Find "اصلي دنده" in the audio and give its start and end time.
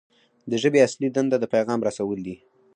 0.87-1.37